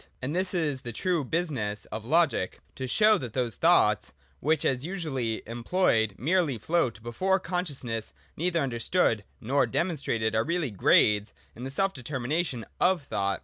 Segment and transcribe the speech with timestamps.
[0.19, 4.83] And this is the true business of logic: to show that those thoughts, which as
[4.83, 11.65] usually em ployed merely float before consciousness neither understood nor demonstrated, are really grades in
[11.65, 13.39] the self determination of thought.